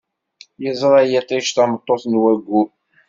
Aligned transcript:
Yeẓra 0.63 1.01
yiṭij 1.11 1.45
tameṭṭut 1.55 2.03
n 2.07 2.19
waggur. 2.21 2.69